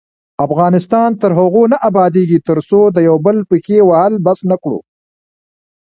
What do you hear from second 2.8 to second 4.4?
د یو بل پښې وهل بس